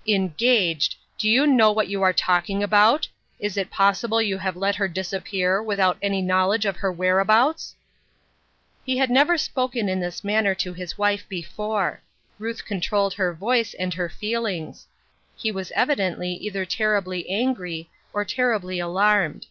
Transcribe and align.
"Engaged! 0.18 0.96
Do 1.18 1.30
you 1.30 1.46
know 1.46 1.70
what 1.70 1.86
you 1.86 2.02
are 2.02 2.12
talking 2.12 2.64
about? 2.64 3.06
Is 3.38 3.56
it 3.56 3.70
possible 3.70 4.20
you 4.20 4.38
have 4.38 4.56
let 4.56 4.74
her 4.74 4.88
disappear, 4.88 5.62
without 5.62 5.98
any 6.02 6.20
knowledge 6.20 6.64
of 6.64 6.74
her 6.74 6.90
whereabouts?" 6.90 7.76
He 8.84 8.96
had 8.96 9.08
never 9.08 9.38
spoken 9.38 9.88
in 9.88 10.00
this 10.00 10.24
manner 10.24 10.52
to 10.56 10.72
his 10.72 10.98
wife 10.98 11.28
before; 11.28 12.02
Ruth 12.40 12.64
controlled 12.64 13.14
her 13.14 13.32
voice, 13.34 13.72
and 13.72 13.94
her 13.94 14.08
feel 14.08 14.46
ings; 14.46 14.88
he 15.36 15.52
was 15.52 15.70
evidently 15.76 16.32
either 16.32 16.64
terribly 16.66 17.30
angry, 17.30 17.88
or 18.12 18.24
terribly 18.24 18.80
alarmed. 18.80 19.46